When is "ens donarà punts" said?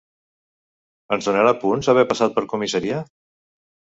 1.17-1.89